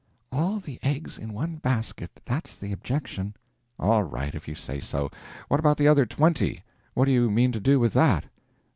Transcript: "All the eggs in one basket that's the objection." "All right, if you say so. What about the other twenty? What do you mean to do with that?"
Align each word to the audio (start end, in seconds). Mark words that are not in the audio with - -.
"All 0.31 0.59
the 0.59 0.79
eggs 0.81 1.19
in 1.19 1.31
one 1.31 1.57
basket 1.57 2.21
that's 2.25 2.55
the 2.55 2.71
objection." 2.71 3.35
"All 3.77 4.01
right, 4.01 4.33
if 4.33 4.47
you 4.47 4.55
say 4.55 4.79
so. 4.79 5.11
What 5.47 5.59
about 5.59 5.77
the 5.77 5.87
other 5.87 6.07
twenty? 6.07 6.63
What 6.95 7.05
do 7.05 7.11
you 7.11 7.29
mean 7.29 7.51
to 7.51 7.59
do 7.59 7.79
with 7.79 7.93
that?" 7.93 8.25